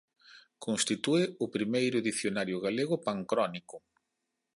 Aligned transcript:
Constitúe 0.65 1.23
o 1.45 1.47
primeiro 1.55 1.97
dicionario 2.09 2.57
galego 2.65 2.95
pancrónico. 3.07 3.77